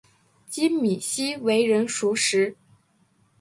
[0.47, 2.55] 金珉锡为人熟识。